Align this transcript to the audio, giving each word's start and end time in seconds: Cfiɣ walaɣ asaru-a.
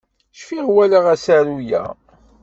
Cfiɣ 0.37 0.65
walaɣ 0.75 1.05
asaru-a. 1.13 1.83